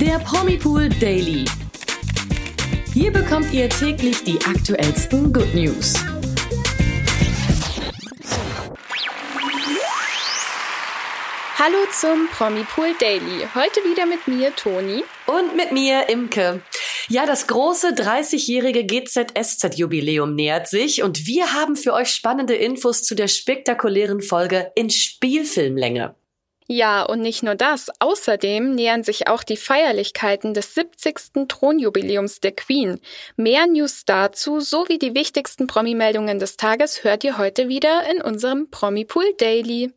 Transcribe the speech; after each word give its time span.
Der 0.00 0.20
Promipool 0.20 0.88
Daily. 0.88 1.44
Hier 2.94 3.12
bekommt 3.12 3.52
ihr 3.52 3.68
täglich 3.68 4.22
die 4.22 4.38
aktuellsten 4.46 5.32
Good 5.32 5.52
News. 5.56 5.94
Hallo 11.58 11.78
zum 11.92 12.28
Promipool 12.28 12.94
Daily. 13.00 13.48
Heute 13.56 13.80
wieder 13.80 14.06
mit 14.06 14.28
mir, 14.28 14.54
Toni. 14.54 15.02
Und 15.26 15.56
mit 15.56 15.72
mir, 15.72 16.08
Imke. 16.08 16.62
Ja, 17.08 17.26
das 17.26 17.48
große 17.48 17.88
30-jährige 17.88 18.84
GZSZ-Jubiläum 18.84 20.36
nähert 20.36 20.68
sich 20.68 21.02
und 21.02 21.26
wir 21.26 21.54
haben 21.54 21.74
für 21.74 21.92
euch 21.92 22.10
spannende 22.10 22.54
Infos 22.54 23.02
zu 23.02 23.16
der 23.16 23.26
spektakulären 23.26 24.22
Folge 24.22 24.70
in 24.76 24.90
Spielfilmlänge. 24.90 26.14
Ja, 26.70 27.02
und 27.02 27.22
nicht 27.22 27.42
nur 27.42 27.54
das. 27.54 27.90
Außerdem 27.98 28.74
nähern 28.74 29.02
sich 29.02 29.26
auch 29.26 29.42
die 29.42 29.56
Feierlichkeiten 29.56 30.52
des 30.52 30.74
70. 30.74 31.48
Thronjubiläums 31.48 32.40
der 32.40 32.52
Queen. 32.52 33.00
Mehr 33.36 33.66
News 33.66 34.04
dazu 34.04 34.60
sowie 34.60 34.98
die 34.98 35.14
wichtigsten 35.14 35.66
Promi-Meldungen 35.66 36.38
des 36.38 36.58
Tages 36.58 37.04
hört 37.04 37.24
ihr 37.24 37.38
heute 37.38 37.68
wieder 37.68 38.02
in 38.10 38.20
unserem 38.20 38.70
Promipool 38.70 39.32
Daily. 39.38 39.94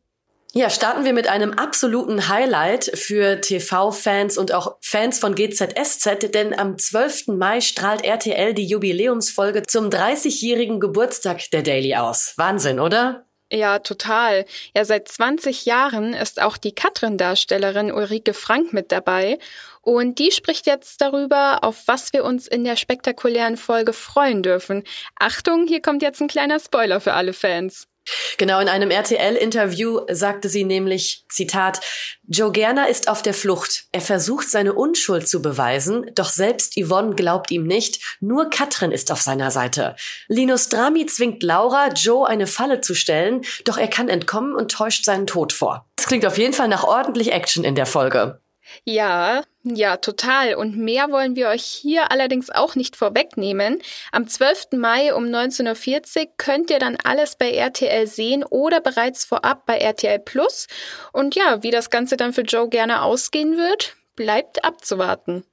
Ja, 0.53 0.69
starten 0.69 1.03
wir 1.03 1.11
mit 1.11 1.27
einem 1.27 1.51
absoluten 1.51 2.29
Highlight 2.29 2.91
für 2.97 3.41
TV-Fans 3.41 4.37
und 4.37 4.53
auch 4.53 4.77
Fans 4.81 5.19
von 5.19 5.35
GZSZ, 5.35 6.31
denn 6.33 6.57
am 6.57 6.77
12. 6.77 7.27
Mai 7.27 7.59
strahlt 7.59 8.03
RTL 8.03 8.53
die 8.53 8.65
Jubiläumsfolge 8.65 9.63
zum 9.63 9.89
30-jährigen 9.89 10.79
Geburtstag 10.79 11.49
der 11.51 11.63
Daily 11.63 11.95
aus. 11.95 12.33
Wahnsinn, 12.37 12.79
oder? 12.79 13.25
Ja, 13.53 13.79
total. 13.79 14.45
Ja, 14.73 14.85
seit 14.85 15.09
20 15.09 15.65
Jahren 15.65 16.13
ist 16.13 16.41
auch 16.41 16.55
die 16.55 16.71
Katrin-Darstellerin 16.71 17.91
Ulrike 17.91 18.33
Frank 18.33 18.71
mit 18.71 18.93
dabei. 18.93 19.39
Und 19.81 20.19
die 20.19 20.31
spricht 20.31 20.67
jetzt 20.67 21.01
darüber, 21.01 21.65
auf 21.65 21.83
was 21.85 22.13
wir 22.13 22.23
uns 22.23 22.47
in 22.47 22.63
der 22.63 22.77
spektakulären 22.77 23.57
Folge 23.57 23.91
freuen 23.91 24.41
dürfen. 24.41 24.83
Achtung, 25.19 25.67
hier 25.67 25.81
kommt 25.81 26.01
jetzt 26.01 26.21
ein 26.21 26.29
kleiner 26.29 26.61
Spoiler 26.61 27.01
für 27.01 27.13
alle 27.13 27.33
Fans. 27.33 27.90
Genau, 28.37 28.59
in 28.59 28.67
einem 28.67 28.89
RTL-Interview 28.89 30.01
sagte 30.09 30.49
sie 30.49 30.63
nämlich, 30.63 31.25
Zitat, 31.29 31.79
Joe 32.27 32.51
Gerner 32.51 32.89
ist 32.89 33.07
auf 33.07 33.21
der 33.21 33.33
Flucht. 33.33 33.85
Er 33.91 34.01
versucht 34.01 34.49
seine 34.49 34.73
Unschuld 34.73 35.27
zu 35.27 35.41
beweisen, 35.41 36.09
doch 36.15 36.29
selbst 36.29 36.75
Yvonne 36.77 37.15
glaubt 37.15 37.51
ihm 37.51 37.65
nicht, 37.65 38.17
nur 38.19 38.49
Katrin 38.49 38.91
ist 38.91 39.11
auf 39.11 39.21
seiner 39.21 39.51
Seite. 39.51 39.95
Linus 40.27 40.69
Drami 40.69 41.05
zwingt 41.05 41.43
Laura, 41.43 41.89
Joe 41.89 42.27
eine 42.27 42.47
Falle 42.47 42.81
zu 42.81 42.95
stellen, 42.95 43.41
doch 43.65 43.77
er 43.77 43.87
kann 43.87 44.09
entkommen 44.09 44.55
und 44.55 44.71
täuscht 44.71 45.05
seinen 45.05 45.27
Tod 45.27 45.53
vor. 45.53 45.87
Das 45.95 46.07
klingt 46.07 46.25
auf 46.25 46.37
jeden 46.37 46.53
Fall 46.53 46.67
nach 46.67 46.83
ordentlich 46.83 47.31
Action 47.31 47.63
in 47.63 47.75
der 47.75 47.85
Folge. 47.85 48.41
Ja, 48.85 49.43
ja, 49.63 49.97
total. 49.97 50.55
Und 50.55 50.75
mehr 50.75 51.11
wollen 51.11 51.35
wir 51.35 51.49
euch 51.49 51.63
hier 51.63 52.11
allerdings 52.11 52.49
auch 52.49 52.75
nicht 52.75 52.95
vorwegnehmen. 52.95 53.81
Am 54.11 54.27
12. 54.27 54.69
Mai 54.73 55.13
um 55.13 55.25
19.40 55.25 56.19
Uhr 56.19 56.31
könnt 56.37 56.71
ihr 56.71 56.79
dann 56.79 56.97
alles 57.03 57.35
bei 57.35 57.51
RTL 57.51 58.07
sehen 58.07 58.43
oder 58.43 58.81
bereits 58.81 59.23
vorab 59.23 59.65
bei 59.67 59.77
RTL 59.77 60.19
Plus. 60.19 60.67
Und 61.13 61.35
ja, 61.35 61.61
wie 61.61 61.71
das 61.71 61.91
Ganze 61.91 62.17
dann 62.17 62.33
für 62.33 62.41
Joe 62.41 62.69
gerne 62.69 63.03
ausgehen 63.03 63.57
wird, 63.57 63.95
bleibt 64.15 64.65
abzuwarten. 64.65 65.45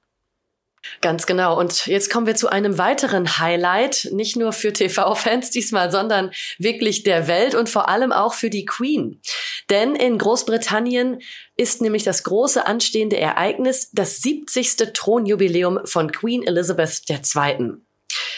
Ganz 1.01 1.25
genau. 1.25 1.57
Und 1.57 1.85
jetzt 1.87 2.09
kommen 2.09 2.25
wir 2.25 2.35
zu 2.35 2.49
einem 2.49 2.77
weiteren 2.77 3.37
Highlight, 3.37 4.09
nicht 4.11 4.35
nur 4.35 4.53
für 4.53 4.73
TV-Fans 4.73 5.49
diesmal, 5.49 5.91
sondern 5.91 6.31
wirklich 6.57 7.03
der 7.03 7.27
Welt 7.27 7.55
und 7.55 7.69
vor 7.69 7.89
allem 7.89 8.11
auch 8.11 8.33
für 8.33 8.49
die 8.49 8.65
Queen. 8.65 9.21
Denn 9.69 9.95
in 9.95 10.17
Großbritannien 10.17 11.21
ist 11.57 11.81
nämlich 11.81 12.03
das 12.03 12.23
große 12.23 12.65
anstehende 12.65 13.17
Ereignis 13.17 13.91
das 13.91 14.21
70. 14.21 14.93
Thronjubiläum 14.93 15.79
von 15.85 16.11
Queen 16.11 16.45
Elizabeth 16.45 17.01
II. 17.09 17.73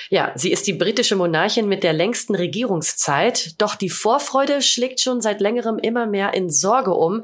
Ja, 0.09 0.34
sie 0.36 0.52
ist 0.52 0.67
die 0.67 0.73
britische 0.73 1.16
Monarchin 1.16 1.69
mit 1.69 1.84
der 1.84 1.94
längsten 1.94 2.35
Regierungszeit, 2.35 3.62
doch 3.62 3.75
die 3.75 3.90
Vorfreude 3.90 4.62
schlägt 4.62 5.00
schon 5.00 5.22
seit 5.22 5.40
längerem 5.40 5.80
immer 5.80 6.06
mehr 6.06 6.34
in 6.34 6.50
Sorge 6.50 6.91
um, 6.94 7.24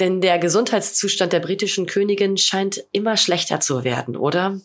denn 0.00 0.20
der 0.20 0.38
Gesundheitszustand 0.38 1.32
der 1.32 1.40
britischen 1.40 1.86
Königin 1.86 2.36
scheint 2.36 2.84
immer 2.92 3.16
schlechter 3.16 3.60
zu 3.60 3.84
werden, 3.84 4.16
oder? 4.16 4.60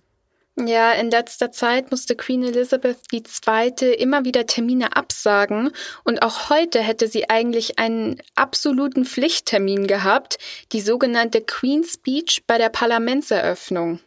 Ja, 0.60 0.94
in 0.94 1.12
letzter 1.12 1.52
Zeit 1.52 1.92
musste 1.92 2.16
Queen 2.16 2.44
Elizabeth 2.44 2.98
II. 3.14 3.94
immer 3.94 4.26
wieder 4.26 4.48
Termine 4.48 4.96
absagen 4.96 5.70
und 6.04 6.24
auch 6.24 6.50
heute 6.50 6.80
hätte 6.80 7.08
sie 7.08 7.30
eigentlich 7.30 7.78
einen 7.78 8.20
absoluten 8.34 9.06
Pflichttermin 9.06 9.86
gehabt, 9.86 10.40
die 10.72 10.82
sogenannte 10.82 11.42
Queen's 11.42 11.94
Speech 11.94 12.46
bei 12.48 12.58
der 12.58 12.70
Parlamentseröffnung. 12.70 14.00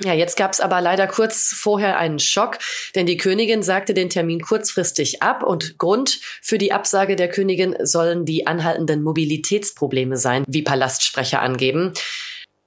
Ja, 0.00 0.12
jetzt 0.12 0.36
gab 0.36 0.52
es 0.52 0.60
aber 0.60 0.80
leider 0.80 1.08
kurz 1.08 1.52
vorher 1.56 1.98
einen 1.98 2.20
Schock, 2.20 2.58
denn 2.94 3.06
die 3.06 3.16
Königin 3.16 3.62
sagte 3.62 3.94
den 3.94 4.10
Termin 4.10 4.40
kurzfristig 4.40 5.22
ab 5.22 5.42
und 5.42 5.76
Grund 5.78 6.20
für 6.40 6.56
die 6.58 6.72
Absage 6.72 7.16
der 7.16 7.28
Königin 7.28 7.74
sollen 7.80 8.24
die 8.24 8.46
anhaltenden 8.46 9.02
Mobilitätsprobleme 9.02 10.16
sein, 10.16 10.44
wie 10.46 10.62
Palastsprecher 10.62 11.42
angeben. 11.42 11.94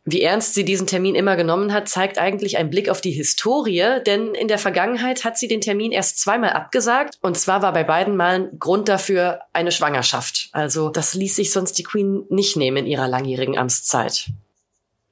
Wie 0.03 0.24
ernst 0.24 0.56
sie 0.56 0.66
diesen 0.66 0.88
Termin 0.88 1.14
immer 1.14 1.36
genommen 1.36 1.72
hat, 1.72 1.88
zeigt 1.88 2.18
eigentlich 2.18 2.58
ein 2.58 2.72
Blick 2.72 2.90
auf 2.90 3.02
die 3.02 3.12
Historie, 3.12 4.02
denn 4.03 4.34
in 4.34 4.47
der 4.47 4.58
Vergangenheit 4.58 5.24
hat 5.24 5.38
sie 5.38 5.47
den 5.47 5.62
Termin 5.62 5.91
erst 5.91 6.20
zweimal 6.20 6.50
abgesagt 6.50 7.18
und 7.22 7.38
zwar 7.38 7.62
war 7.62 7.72
bei 7.72 7.84
beiden 7.84 8.18
Malen 8.18 8.50
Grund 8.59 8.90
dafür 8.90 9.41
eine 9.53 9.72
Schwangerschaft. 9.72 10.50
Also 10.53 10.90
das 10.90 11.14
ließ 11.14 11.36
sich 11.36 11.52
sonst 11.52 11.74
die 11.78 11.84
Queen 11.84 12.25
nicht 12.30 12.58
nehmen 12.58 12.78
in 12.78 12.88
ihrer 12.88 13.08
langjährigen 13.08 13.59
Amtszeit. 13.59 14.31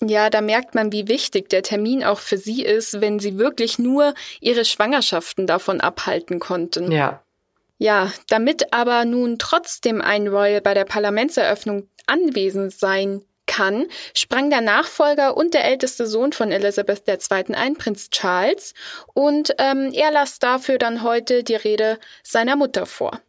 Ja, 0.02 0.30
da 0.30 0.42
merkt 0.42 0.76
man, 0.76 0.92
wie 0.92 1.08
wichtig 1.08 1.50
der 1.50 1.62
Termin 1.62 2.04
auch 2.04 2.20
für 2.20 2.38
sie 2.38 2.64
ist, 2.64 3.02
wenn 3.02 3.20
sie 3.20 3.38
wirklich 3.38 3.80
nur 3.80 4.14
ihre 4.40 4.64
Schwangerschaften 4.64 5.46
davon 5.46 5.82
abhalten 5.82 6.40
konnten. 6.40 6.92
Ja. 6.92 7.22
Ja, 7.78 8.12
damit 8.28 8.74
aber 8.74 9.06
nun 9.06 9.40
trotzdem 9.40 10.02
ein 10.02 10.28
Royal 10.28 10.62
bei 10.62 10.74
der 10.74 10.86
Parlamentseröffnung 10.86 11.88
anwesend 12.08 12.74
sein 12.74 13.24
kann, 13.46 13.88
sprang 14.14 14.50
der 14.50 14.62
Nachfolger 14.62 15.36
und 15.36 15.54
der 15.54 15.66
älteste 15.66 16.06
Sohn 16.06 16.34
von 16.34 16.52
Elizabeth 16.52 17.04
II. 17.08 17.56
ein, 17.56 17.76
Prinz 17.76 18.10
Charles, 18.10 18.74
und 19.14 19.56
ähm, 19.58 19.92
er 19.94 20.12
las 20.12 20.40
dafür 20.40 20.78
dann 20.78 21.04
heute 21.04 21.44
die 21.44 21.56
Rede 21.56 22.00
seiner 22.22 22.56
Mutter 22.56 22.86
vor. 22.86 23.22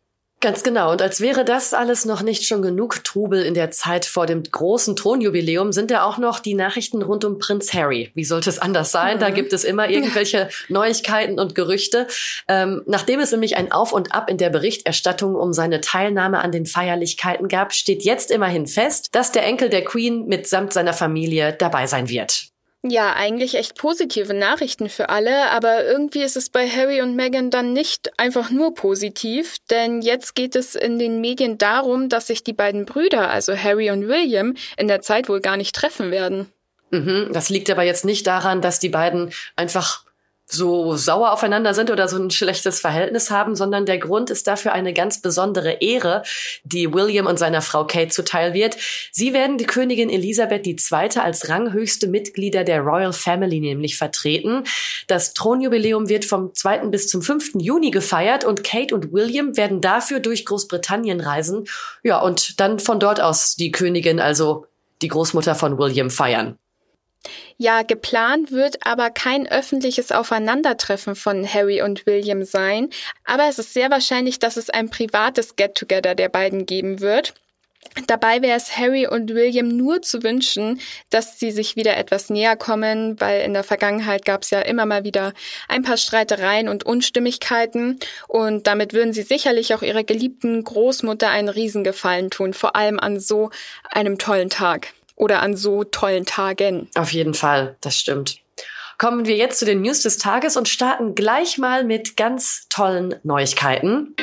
Ganz 0.42 0.62
genau. 0.62 0.90
Und 0.92 1.02
als 1.02 1.20
wäre 1.20 1.44
das 1.44 1.74
alles 1.74 2.06
noch 2.06 2.22
nicht 2.22 2.46
schon 2.46 2.62
genug 2.62 3.04
Trubel 3.04 3.42
in 3.42 3.52
der 3.52 3.70
Zeit 3.70 4.06
vor 4.06 4.24
dem 4.24 4.42
großen 4.42 4.96
Thronjubiläum, 4.96 5.70
sind 5.70 5.90
ja 5.90 6.02
auch 6.02 6.16
noch 6.16 6.40
die 6.40 6.54
Nachrichten 6.54 7.02
rund 7.02 7.26
um 7.26 7.38
Prinz 7.38 7.74
Harry. 7.74 8.10
Wie 8.14 8.24
sollte 8.24 8.48
es 8.48 8.58
anders 8.58 8.90
sein? 8.90 9.16
Mhm. 9.16 9.20
Da 9.20 9.28
gibt 9.28 9.52
es 9.52 9.64
immer 9.64 9.90
irgendwelche 9.90 10.48
Neuigkeiten 10.68 11.38
und 11.38 11.54
Gerüchte. 11.54 12.06
Ähm, 12.48 12.80
nachdem 12.86 13.20
es 13.20 13.32
nämlich 13.32 13.58
ein 13.58 13.70
Auf 13.70 13.92
und 13.92 14.14
Ab 14.14 14.30
in 14.30 14.38
der 14.38 14.48
Berichterstattung 14.48 15.34
um 15.34 15.52
seine 15.52 15.82
Teilnahme 15.82 16.40
an 16.40 16.52
den 16.52 16.64
Feierlichkeiten 16.64 17.48
gab, 17.48 17.74
steht 17.74 18.02
jetzt 18.02 18.30
immerhin 18.30 18.66
fest, 18.66 19.08
dass 19.12 19.32
der 19.32 19.44
Enkel 19.44 19.68
der 19.68 19.84
Queen 19.84 20.24
mitsamt 20.24 20.72
seiner 20.72 20.94
Familie 20.94 21.52
dabei 21.52 21.86
sein 21.86 22.08
wird. 22.08 22.50
Ja, 22.82 23.12
eigentlich 23.14 23.56
echt 23.56 23.76
positive 23.76 24.32
Nachrichten 24.32 24.88
für 24.88 25.10
alle, 25.10 25.50
aber 25.50 25.84
irgendwie 25.84 26.22
ist 26.22 26.36
es 26.36 26.48
bei 26.48 26.66
Harry 26.66 27.02
und 27.02 27.14
Meghan 27.14 27.50
dann 27.50 27.74
nicht 27.74 28.18
einfach 28.18 28.50
nur 28.50 28.74
positiv, 28.74 29.56
denn 29.70 30.00
jetzt 30.00 30.34
geht 30.34 30.56
es 30.56 30.76
in 30.76 30.98
den 30.98 31.20
Medien 31.20 31.58
darum, 31.58 32.08
dass 32.08 32.28
sich 32.28 32.42
die 32.42 32.54
beiden 32.54 32.86
Brüder, 32.86 33.30
also 33.30 33.54
Harry 33.54 33.90
und 33.90 34.08
William, 34.08 34.54
in 34.78 34.88
der 34.88 35.02
Zeit 35.02 35.28
wohl 35.28 35.40
gar 35.40 35.58
nicht 35.58 35.74
treffen 35.74 36.10
werden. 36.10 36.50
Mhm, 36.90 37.28
das 37.32 37.50
liegt 37.50 37.68
aber 37.68 37.82
jetzt 37.82 38.06
nicht 38.06 38.26
daran, 38.26 38.62
dass 38.62 38.80
die 38.80 38.88
beiden 38.88 39.30
einfach 39.56 40.04
so 40.50 40.96
sauer 40.96 41.32
aufeinander 41.32 41.74
sind 41.74 41.90
oder 41.90 42.08
so 42.08 42.18
ein 42.18 42.30
schlechtes 42.30 42.80
Verhältnis 42.80 43.30
haben, 43.30 43.54
sondern 43.54 43.86
der 43.86 43.98
Grund 43.98 44.30
ist 44.30 44.46
dafür 44.46 44.72
eine 44.72 44.92
ganz 44.92 45.22
besondere 45.22 45.80
Ehre, 45.80 46.22
die 46.64 46.92
William 46.92 47.26
und 47.26 47.38
seiner 47.38 47.62
Frau 47.62 47.86
Kate 47.86 48.08
zuteil 48.08 48.52
wird. 48.52 48.76
Sie 49.12 49.32
werden 49.32 49.58
die 49.58 49.66
Königin 49.66 50.10
Elisabeth 50.10 50.66
II. 50.66 51.20
als 51.20 51.48
ranghöchste 51.48 52.08
Mitglieder 52.08 52.64
der 52.64 52.80
Royal 52.80 53.12
Family 53.12 53.60
nämlich 53.60 53.96
vertreten. 53.96 54.64
Das 55.06 55.34
Thronjubiläum 55.34 56.08
wird 56.08 56.24
vom 56.24 56.54
2. 56.54 56.88
bis 56.88 57.08
zum 57.08 57.22
5. 57.22 57.52
Juni 57.58 57.90
gefeiert 57.90 58.44
und 58.44 58.64
Kate 58.64 58.94
und 58.94 59.12
William 59.12 59.56
werden 59.56 59.80
dafür 59.80 60.20
durch 60.20 60.44
Großbritannien 60.44 61.20
reisen. 61.20 61.66
Ja, 62.02 62.20
und 62.20 62.60
dann 62.60 62.78
von 62.78 63.00
dort 63.00 63.20
aus 63.20 63.56
die 63.56 63.70
Königin, 63.70 64.20
also 64.20 64.66
die 65.02 65.08
Großmutter 65.08 65.54
von 65.54 65.78
William, 65.78 66.10
feiern. 66.10 66.58
Ja, 67.58 67.82
geplant 67.82 68.50
wird 68.50 68.86
aber 68.86 69.10
kein 69.10 69.46
öffentliches 69.46 70.12
Aufeinandertreffen 70.12 71.14
von 71.14 71.46
Harry 71.46 71.82
und 71.82 72.06
William 72.06 72.44
sein, 72.44 72.88
aber 73.24 73.48
es 73.48 73.58
ist 73.58 73.74
sehr 73.74 73.90
wahrscheinlich, 73.90 74.38
dass 74.38 74.56
es 74.56 74.70
ein 74.70 74.88
privates 74.88 75.56
Get-Together 75.56 76.14
der 76.14 76.30
beiden 76.30 76.64
geben 76.64 77.00
wird. 77.00 77.34
Dabei 78.06 78.42
wäre 78.42 78.56
es 78.56 78.76
Harry 78.76 79.06
und 79.06 79.34
William 79.34 79.68
nur 79.68 80.02
zu 80.02 80.22
wünschen, 80.22 80.80
dass 81.08 81.40
sie 81.40 81.50
sich 81.50 81.76
wieder 81.76 81.96
etwas 81.96 82.30
näher 82.30 82.54
kommen, 82.54 83.18
weil 83.20 83.42
in 83.42 83.54
der 83.54 83.64
Vergangenheit 83.64 84.24
gab 84.24 84.42
es 84.42 84.50
ja 84.50 84.60
immer 84.60 84.86
mal 84.86 85.02
wieder 85.02 85.32
ein 85.66 85.82
paar 85.82 85.96
Streitereien 85.96 86.68
und 86.68 86.84
Unstimmigkeiten 86.84 87.98
und 88.28 88.66
damit 88.66 88.92
würden 88.92 89.12
sie 89.12 89.22
sicherlich 89.22 89.74
auch 89.74 89.82
ihrer 89.82 90.04
geliebten 90.04 90.62
Großmutter 90.62 91.30
einen 91.30 91.48
Riesengefallen 91.48 92.30
tun, 92.30 92.52
vor 92.54 92.76
allem 92.76 93.00
an 93.00 93.18
so 93.18 93.50
einem 93.90 94.18
tollen 94.18 94.50
Tag. 94.50 94.92
Oder 95.20 95.42
an 95.42 95.54
so 95.56 95.84
tollen 95.84 96.24
Tagen. 96.24 96.88
Auf 96.94 97.12
jeden 97.12 97.34
Fall, 97.34 97.76
das 97.80 97.96
stimmt. 97.96 98.38
Kommen 98.98 99.26
wir 99.26 99.36
jetzt 99.36 99.58
zu 99.58 99.64
den 99.64 99.82
News 99.82 100.02
des 100.02 100.18
Tages 100.18 100.56
und 100.56 100.68
starten 100.68 101.14
gleich 101.14 101.58
mal 101.58 101.84
mit 101.84 102.16
ganz 102.16 102.66
tollen 102.68 103.14
Neuigkeiten. 103.22 104.14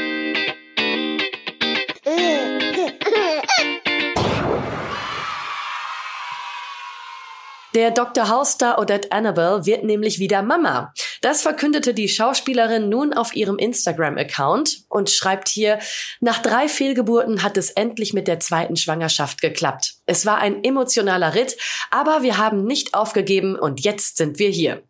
Der 7.75 7.91
Dr. 7.91 8.27
House-Star 8.29 8.79
Odette 8.79 9.11
Annabelle 9.11 9.65
wird 9.67 9.83
nämlich 9.83 10.17
wieder 10.17 10.41
Mama. 10.41 10.93
Das 11.27 11.41
verkündete 11.41 11.93
die 11.93 12.07
Schauspielerin 12.07 12.87
nun 12.87 13.13
auf 13.13 13.35
ihrem 13.35 13.57
Instagram-Account 13.57 14.85
und 14.87 15.09
schreibt 15.09 15.49
hier, 15.49 15.77
nach 16.21 16.41
drei 16.41 16.69
Fehlgeburten 16.69 17.43
hat 17.43 17.57
es 17.57 17.69
endlich 17.69 18.13
mit 18.13 18.29
der 18.29 18.39
zweiten 18.39 18.77
Schwangerschaft 18.77 19.41
geklappt. 19.41 19.95
Es 20.05 20.25
war 20.25 20.37
ein 20.37 20.63
emotionaler 20.63 21.35
Ritt, 21.35 21.57
aber 21.91 22.23
wir 22.23 22.37
haben 22.37 22.63
nicht 22.63 22.93
aufgegeben 22.93 23.59
und 23.59 23.81
jetzt 23.83 24.15
sind 24.15 24.39
wir 24.39 24.47
hier. 24.47 24.83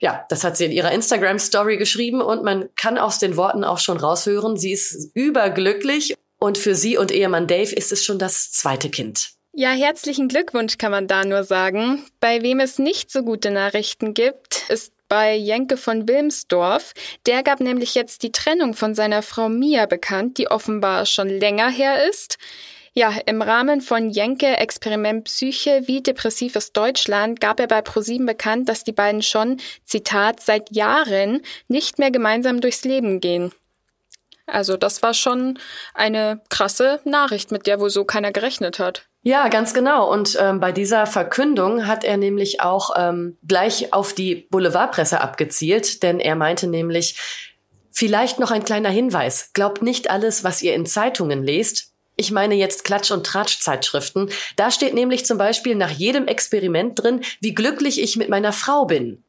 Ja, 0.00 0.26
das 0.30 0.42
hat 0.42 0.56
sie 0.56 0.64
in 0.64 0.72
ihrer 0.72 0.90
Instagram-Story 0.90 1.76
geschrieben 1.76 2.22
und 2.22 2.42
man 2.42 2.70
kann 2.74 2.98
aus 2.98 3.20
den 3.20 3.36
Worten 3.36 3.62
auch 3.62 3.78
schon 3.78 3.98
raushören, 3.98 4.56
sie 4.56 4.72
ist 4.72 5.12
überglücklich 5.14 6.16
und 6.40 6.58
für 6.58 6.74
sie 6.74 6.96
und 6.96 7.12
Ehemann 7.12 7.46
Dave 7.46 7.72
ist 7.72 7.92
es 7.92 8.04
schon 8.04 8.18
das 8.18 8.50
zweite 8.50 8.90
Kind. 8.90 9.37
Ja, 9.60 9.70
herzlichen 9.70 10.28
Glückwunsch 10.28 10.78
kann 10.78 10.92
man 10.92 11.08
da 11.08 11.24
nur 11.24 11.42
sagen. 11.42 12.06
Bei 12.20 12.42
wem 12.42 12.60
es 12.60 12.78
nicht 12.78 13.10
so 13.10 13.24
gute 13.24 13.50
Nachrichten 13.50 14.14
gibt, 14.14 14.70
ist 14.70 14.92
bei 15.08 15.34
Jenke 15.34 15.76
von 15.76 16.06
Wilmsdorf. 16.06 16.94
Der 17.26 17.42
gab 17.42 17.58
nämlich 17.58 17.96
jetzt 17.96 18.22
die 18.22 18.30
Trennung 18.30 18.74
von 18.74 18.94
seiner 18.94 19.20
Frau 19.20 19.48
Mia 19.48 19.86
bekannt, 19.86 20.38
die 20.38 20.48
offenbar 20.48 21.06
schon 21.06 21.28
länger 21.28 21.70
her 21.70 22.08
ist. 22.08 22.38
Ja, 22.92 23.12
im 23.26 23.42
Rahmen 23.42 23.80
von 23.80 24.10
Jenke 24.10 24.58
Experiment 24.58 25.24
Psyche 25.24 25.82
wie 25.86 26.04
depressives 26.04 26.72
Deutschland 26.72 27.40
gab 27.40 27.58
er 27.58 27.66
bei 27.66 27.82
ProSieben 27.82 28.26
bekannt, 28.26 28.68
dass 28.68 28.84
die 28.84 28.92
beiden 28.92 29.22
schon, 29.22 29.56
Zitat, 29.82 30.38
seit 30.38 30.70
Jahren 30.70 31.42
nicht 31.66 31.98
mehr 31.98 32.12
gemeinsam 32.12 32.60
durchs 32.60 32.84
Leben 32.84 33.18
gehen. 33.18 33.50
Also 34.46 34.76
das 34.76 35.02
war 35.02 35.14
schon 35.14 35.58
eine 35.94 36.42
krasse 36.48 37.00
Nachricht, 37.04 37.50
mit 37.50 37.66
der 37.66 37.80
wohl 37.80 37.90
so 37.90 38.04
keiner 38.04 38.30
gerechnet 38.30 38.78
hat. 38.78 39.08
Ja, 39.28 39.48
ganz 39.48 39.74
genau. 39.74 40.10
Und 40.10 40.38
ähm, 40.40 40.58
bei 40.58 40.72
dieser 40.72 41.04
Verkündung 41.04 41.86
hat 41.86 42.02
er 42.02 42.16
nämlich 42.16 42.62
auch 42.62 42.92
ähm, 42.96 43.36
gleich 43.46 43.92
auf 43.92 44.14
die 44.14 44.46
Boulevardpresse 44.50 45.20
abgezielt, 45.20 46.02
denn 46.02 46.18
er 46.18 46.34
meinte 46.34 46.66
nämlich, 46.66 47.20
vielleicht 47.92 48.38
noch 48.38 48.50
ein 48.50 48.64
kleiner 48.64 48.88
Hinweis, 48.88 49.50
glaubt 49.52 49.82
nicht 49.82 50.08
alles, 50.08 50.44
was 50.44 50.62
ihr 50.62 50.74
in 50.74 50.86
Zeitungen 50.86 51.42
lest. 51.42 51.92
Ich 52.16 52.30
meine 52.30 52.54
jetzt 52.54 52.86
Klatsch- 52.86 53.12
und 53.12 53.26
Tratsch-Zeitschriften. 53.26 54.30
Da 54.56 54.70
steht 54.70 54.94
nämlich 54.94 55.26
zum 55.26 55.36
Beispiel 55.36 55.74
nach 55.74 55.90
jedem 55.90 56.26
Experiment 56.26 56.98
drin, 56.98 57.20
wie 57.42 57.54
glücklich 57.54 58.00
ich 58.00 58.16
mit 58.16 58.30
meiner 58.30 58.54
Frau 58.54 58.86
bin. 58.86 59.22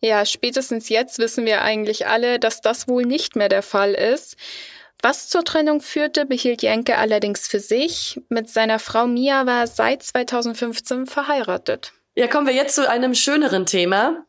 Ja, 0.00 0.26
spätestens 0.26 0.88
jetzt 0.88 1.20
wissen 1.20 1.46
wir 1.46 1.62
eigentlich 1.62 2.08
alle, 2.08 2.40
dass 2.40 2.60
das 2.60 2.88
wohl 2.88 3.04
nicht 3.04 3.36
mehr 3.36 3.48
der 3.48 3.62
Fall 3.62 3.94
ist. 3.94 4.36
Was 5.02 5.28
zur 5.28 5.44
Trennung 5.44 5.80
führte, 5.80 6.26
behielt 6.26 6.62
Jenke 6.62 6.98
allerdings 6.98 7.46
für 7.46 7.60
sich. 7.60 8.20
Mit 8.28 8.50
seiner 8.50 8.78
Frau 8.78 9.06
Mia 9.06 9.46
war 9.46 9.60
er 9.60 9.66
seit 9.66 10.02
2015 10.02 11.06
verheiratet. 11.06 11.92
Ja, 12.16 12.26
kommen 12.26 12.46
wir 12.46 12.54
jetzt 12.54 12.74
zu 12.74 12.88
einem 12.88 13.14
schöneren 13.14 13.64
Thema. 13.64 14.26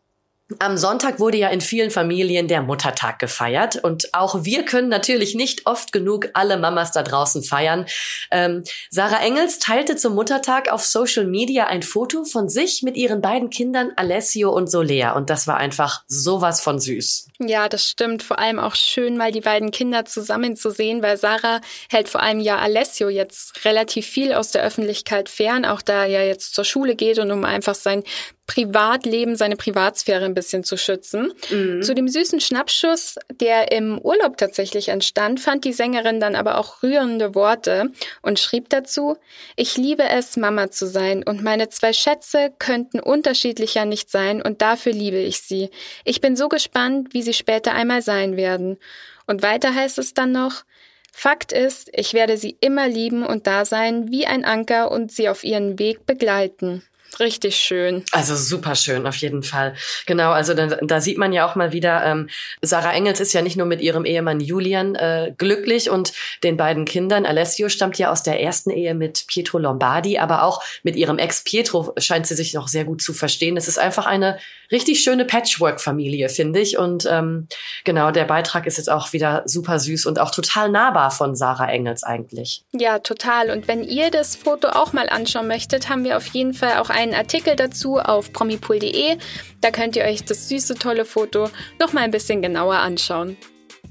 Am 0.57 0.78
Sonntag 0.78 1.19
wurde 1.19 1.38
ja 1.38 1.50
in 1.50 1.62
vielen 1.62 1.92
Familien 1.92 2.48
der 2.48 2.63
Muttertag 2.63 3.19
gefeiert 3.19 3.75
und 3.75 4.13
auch 4.16 4.44
wir 4.46 4.66
können 4.66 4.90
natürlich 4.90 5.36
nicht 5.36 5.68
oft 5.68 5.92
genug 5.92 6.30
alle 6.34 6.57
Mamas 6.57 6.92
da 6.92 7.04
draußen 7.04 7.44
feiern. 7.44 7.86
Ähm, 8.31 8.63
Sarah 8.90 9.22
Engels 9.22 9.60
teilte 9.60 9.96
zum 9.96 10.16
Muttertag 10.16 10.72
auf 10.72 10.84
Social 10.84 11.25
Media 11.25 11.68
ein 11.68 11.84
Foto 11.84 12.24
von 12.24 12.50
sich 12.50 12.81
mit 12.81 12.98
ihren 12.98 13.22
beiden 13.22 13.51
Kindern 13.51 13.92
Alessio 13.96 14.51
und 14.51 14.72
Solea 14.72 15.12
und 15.12 15.30
das 15.30 15.46
war 15.46 15.57
einfach 15.57 16.04
sowas 16.07 16.62
von 16.62 16.80
süß. 16.80 17.28
Ja, 17.40 17.69
das 17.69 17.88
stimmt. 17.88 18.24
Vor 18.24 18.40
allem 18.40 18.60
auch 18.60 18.75
schön, 18.75 19.18
mal 19.18 19.31
die 19.31 19.42
beiden 19.42 19.69
Kinder 19.69 20.06
zusammen 20.06 20.56
zu 20.56 20.72
sehen, 20.72 21.04
weil 21.04 21.18
Sarah 21.18 21.62
hält 21.92 22.10
vor 22.10 22.22
allem 22.24 22.40
ja 22.40 22.57
Alessio 22.57 23.10
jetzt 23.10 23.66
relativ 23.66 24.07
viel 24.07 24.34
aus 24.34 24.50
der 24.50 24.63
Öffentlichkeit 24.63 25.30
fern, 25.30 25.63
auch 25.63 25.81
da 25.81 26.06
er 26.06 26.28
jetzt 26.28 26.56
zur 26.56 26.66
Schule 26.66 26.96
geht 26.96 27.19
und 27.19 27.31
um 27.31 27.46
einfach 27.46 27.75
sein 27.75 28.04
Privatleben, 28.50 29.36
seine 29.36 29.56
Privatsphäre 29.56 30.25
ein 30.25 30.34
bisschen 30.34 30.63
zu 30.63 30.75
schützen. 30.75 31.31
Mhm. 31.51 31.84
Zu 31.84 31.94
dem 31.94 32.07
süßen 32.07 32.40
Schnappschuss, 32.40 33.19
der 33.30 33.72
im 33.72 34.00
Urlaub 34.00 34.38
tatsächlich 34.38 34.90
entstand, 34.90 35.40
fand 35.40 35.66
die 35.66 35.72
Sängerin 35.72 36.19
dann 36.19 36.36
aber 36.36 36.57
auch 36.57 36.81
rührende 36.81 37.36
Worte 37.36 37.92
und 38.24 38.40
schrieb 38.40 38.68
dazu, 38.69 39.18
ich 39.56 39.78
liebe 39.78 40.01
es, 40.01 40.36
Mama 40.36 40.72
zu 40.72 40.88
sein 40.88 41.22
und 41.22 41.44
meine 41.44 41.69
zwei 41.69 41.94
Schätze 41.94 42.51
könnten 42.57 43.00
unterschiedlicher 43.00 43.86
nicht 43.86 44.10
sein 44.10 44.42
und 44.42 44.63
dafür 44.63 44.94
liebe 44.94 45.19
ich 45.19 45.42
sie. 45.42 45.69
Ich 46.04 46.19
bin 46.19 46.36
so 46.36 46.50
gespannt, 46.50 47.13
wie 47.13 47.22
sie 47.22 47.36
später 47.36 47.74
einmal 47.74 48.01
sein 48.01 48.36
werden. 48.36 48.80
Und 49.28 49.44
weiter 49.44 49.75
heißt 49.75 50.00
es 50.00 50.16
dann 50.16 50.31
noch, 50.31 50.63
Fakt 51.12 51.51
ist, 51.51 51.92
ich 51.94 52.16
werde 52.16 52.38
sie 52.38 52.57
immer 52.62 52.88
lieben 52.88 53.24
und 53.24 53.46
da 53.46 53.66
sein 53.66 54.10
wie 54.10 54.25
ein 54.25 54.44
Anker 54.44 54.90
und 54.90 55.12
sie 55.12 55.30
auf 55.30 55.44
ihren 55.44 55.78
Weg 55.78 56.07
begleiten. 56.07 56.84
Richtig 57.19 57.56
schön. 57.56 58.03
Also 58.11 58.35
super 58.35 58.75
schön, 58.75 59.07
auf 59.07 59.15
jeden 59.17 59.44
Fall. 59.44 59.75
Genau, 60.06 60.31
also 60.31 60.53
da, 60.53 60.67
da 60.67 61.01
sieht 61.01 61.17
man 61.17 61.33
ja 61.33 61.50
auch 61.50 61.56
mal 61.56 61.71
wieder, 61.71 62.06
ähm, 62.06 62.29
Sarah 62.61 62.94
Engels 62.94 63.19
ist 63.19 63.33
ja 63.33 63.41
nicht 63.41 63.57
nur 63.57 63.65
mit 63.65 63.81
ihrem 63.81 64.06
Ehemann 64.06 64.39
Julian 64.39 64.95
äh, 64.95 65.33
glücklich 65.38 65.89
und 65.89 66.13
den 66.44 66.57
beiden 66.57 66.85
Kindern. 66.85 67.25
Alessio 67.25 67.69
stammt 67.69 67.97
ja 67.97 68.11
aus 68.11 68.23
der 68.23 68.41
ersten 68.41 68.69
Ehe 68.69 68.94
mit 68.94 69.25
Pietro 69.27 69.57
Lombardi, 69.57 70.17
aber 70.17 70.44
auch 70.44 70.61
mit 70.83 70.95
ihrem 70.95 71.17
Ex 71.17 71.44
Pietro 71.44 71.94
scheint 71.97 72.27
sie 72.27 72.35
sich 72.35 72.53
noch 72.53 72.67
sehr 72.67 72.85
gut 72.85 73.01
zu 73.01 73.13
verstehen. 73.13 73.57
Es 73.57 73.67
ist 73.67 73.79
einfach 73.79 74.05
eine 74.05 74.39
richtig 74.71 75.01
schöne 75.01 75.25
Patchwork-Familie, 75.25 76.29
finde 76.29 76.59
ich. 76.59 76.77
Und 76.77 77.07
ähm, 77.09 77.47
genau, 77.83 78.12
der 78.12 78.25
Beitrag 78.25 78.67
ist 78.67 78.77
jetzt 78.77 78.89
auch 78.89 79.13
wieder 79.13 79.44
super 79.45 79.79
süß 79.79 80.05
und 80.05 80.19
auch 80.19 80.31
total 80.31 80.69
nahbar 80.69 81.12
von 81.12 81.35
Sarah 81.35 81.69
Engels 81.69 82.03
eigentlich. 82.03 82.63
Ja, 82.71 83.00
total. 83.00 83.50
Und 83.50 83.67
wenn 83.67 83.83
ihr 83.83 84.12
das 84.12 84.35
Foto 84.35 84.69
auch 84.69 84.94
mal 84.94 85.09
anschauen 85.09 85.47
möchtet, 85.47 85.89
haben 85.89 86.03
wir 86.03 86.17
auf 86.17 86.27
jeden 86.27 86.53
Fall 86.53 86.77
auch 86.77 86.89
einen 87.00 87.13
Artikel 87.13 87.56
dazu 87.56 87.98
auf 87.98 88.34
promipool.de. 88.34 89.18
Da 89.62 89.72
könnt 89.72 89.96
ihr 89.96 90.04
euch 90.04 90.24
das 90.25 90.50
süße, 90.50 90.75
tolle 90.75 91.06
Foto 91.06 91.50
noch 91.80 91.94
mal 91.94 92.01
ein 92.01 92.12
bisschen 92.12 92.42
genauer 92.42 92.75
anschauen. 92.75 93.38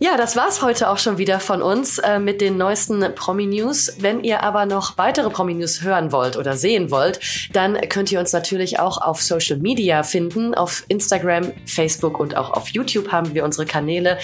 Ja, 0.00 0.16
das 0.16 0.36
war's 0.36 0.62
heute 0.62 0.90
auch 0.90 0.98
schon 0.98 1.18
wieder 1.18 1.40
von 1.40 1.60
uns 1.60 1.98
äh, 1.98 2.20
mit 2.20 2.40
den 2.40 2.56
neuesten 2.56 3.00
Promi-News. 3.16 3.96
Wenn 3.98 4.22
ihr 4.22 4.44
aber 4.44 4.64
noch 4.64 4.96
weitere 4.96 5.28
Promi-News 5.28 5.82
hören 5.82 6.12
wollt 6.12 6.36
oder 6.36 6.56
sehen 6.56 6.92
wollt, 6.92 7.18
dann 7.52 7.76
könnt 7.88 8.12
ihr 8.12 8.20
uns 8.20 8.32
natürlich 8.32 8.78
auch 8.78 8.98
auf 8.98 9.20
Social 9.20 9.56
Media 9.56 10.04
finden. 10.04 10.54
Auf 10.54 10.84
Instagram, 10.86 11.52
Facebook 11.66 12.20
und 12.20 12.36
auch 12.36 12.50
auf 12.50 12.68
YouTube 12.68 13.10
haben 13.10 13.34
wir 13.34 13.44
unsere 13.44 13.66
Kanäle. 13.66 14.18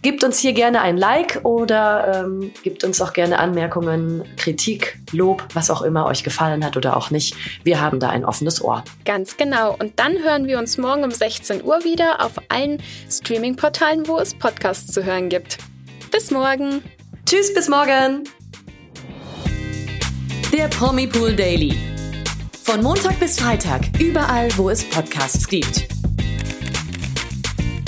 Gebt 0.00 0.22
uns 0.22 0.38
hier 0.38 0.52
gerne 0.52 0.80
ein 0.80 0.96
Like 0.96 1.40
oder 1.42 2.24
ähm, 2.24 2.52
gebt 2.62 2.84
uns 2.84 3.00
auch 3.00 3.12
gerne 3.12 3.40
Anmerkungen, 3.40 4.22
Kritik, 4.36 5.00
Lob, 5.10 5.42
was 5.54 5.70
auch 5.70 5.82
immer 5.82 6.06
euch 6.06 6.22
gefallen 6.22 6.64
hat 6.64 6.76
oder 6.76 6.96
auch 6.96 7.10
nicht. 7.10 7.34
Wir 7.64 7.80
haben 7.80 7.98
da 7.98 8.08
ein 8.10 8.24
offenes 8.24 8.62
Ohr. 8.62 8.84
Ganz 9.04 9.36
genau. 9.36 9.74
Und 9.76 9.98
dann 9.98 10.18
hören 10.22 10.46
wir 10.46 10.58
uns 10.60 10.78
morgen 10.78 11.02
um 11.02 11.10
16 11.10 11.64
Uhr 11.64 11.82
wieder 11.82 12.24
auf 12.24 12.32
allen 12.48 12.80
Streaming-Portalen, 13.10 14.06
wo 14.06 14.18
es 14.18 14.34
Podcasts 14.34 14.92
zu 14.92 15.04
hören 15.04 15.28
gibt. 15.28 15.58
Bis 16.12 16.30
morgen. 16.30 16.82
Tschüss, 17.26 17.52
bis 17.52 17.68
morgen. 17.68 18.22
Der 20.52 20.68
Promi 20.68 21.08
Pool 21.08 21.34
Daily. 21.34 21.76
Von 22.62 22.82
Montag 22.82 23.18
bis 23.18 23.40
Freitag, 23.40 23.80
überall, 23.98 24.48
wo 24.56 24.70
es 24.70 24.88
Podcasts 24.88 25.48
gibt. 25.48 25.88